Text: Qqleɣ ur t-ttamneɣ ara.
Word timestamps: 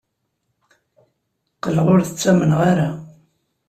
Qqleɣ 1.55 1.87
ur 1.93 2.01
t-ttamneɣ 2.03 2.59
ara. 2.71 2.89